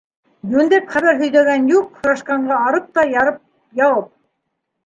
Йүндәп 0.53 0.87
хәбәр 0.93 1.19
һөйҙәгән 1.19 1.69
юҡ, 1.73 1.91
һорашҡанға 1.99 2.59
арып 2.71 2.91
та 2.99 3.07
ярып 3.13 3.39
яуап... 3.83 4.13